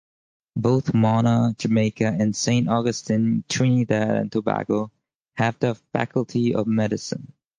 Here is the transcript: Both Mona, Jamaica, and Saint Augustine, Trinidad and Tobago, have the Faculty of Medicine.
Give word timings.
Both 0.55 0.95
Mona, 0.95 1.53
Jamaica, 1.59 2.07
and 2.07 2.35
Saint 2.35 2.67
Augustine, 2.67 3.43
Trinidad 3.47 4.17
and 4.17 4.31
Tobago, 4.31 4.91
have 5.35 5.59
the 5.59 5.75
Faculty 5.93 6.55
of 6.55 6.65
Medicine. 6.65 7.31